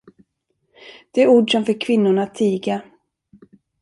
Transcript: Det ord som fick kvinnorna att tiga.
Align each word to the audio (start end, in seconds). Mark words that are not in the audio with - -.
Det 1.11 1.27
ord 1.27 1.49
som 1.51 1.65
fick 1.65 1.83
kvinnorna 1.85 2.23
att 2.23 2.35
tiga. 2.35 2.81